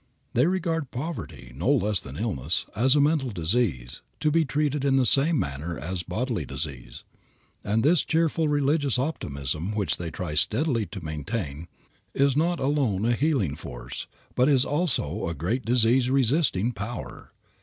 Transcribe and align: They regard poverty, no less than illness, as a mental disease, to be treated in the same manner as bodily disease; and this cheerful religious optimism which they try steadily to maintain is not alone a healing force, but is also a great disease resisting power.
They 0.33 0.47
regard 0.47 0.89
poverty, 0.89 1.51
no 1.55 1.69
less 1.71 1.99
than 1.99 2.17
illness, 2.17 2.65
as 2.75 2.95
a 2.95 2.99
mental 2.99 3.29
disease, 3.29 4.01
to 4.21 4.31
be 4.31 4.43
treated 4.45 4.83
in 4.83 4.95
the 4.97 5.05
same 5.05 5.37
manner 5.37 5.77
as 5.77 6.01
bodily 6.01 6.43
disease; 6.43 7.03
and 7.63 7.83
this 7.83 8.03
cheerful 8.03 8.47
religious 8.47 8.97
optimism 8.97 9.75
which 9.75 9.97
they 9.97 10.09
try 10.09 10.33
steadily 10.33 10.87
to 10.87 11.05
maintain 11.05 11.67
is 12.15 12.35
not 12.35 12.59
alone 12.59 13.05
a 13.05 13.13
healing 13.13 13.55
force, 13.55 14.07
but 14.33 14.49
is 14.49 14.65
also 14.65 15.27
a 15.27 15.35
great 15.35 15.65
disease 15.65 16.09
resisting 16.09 16.71
power. 16.71 17.31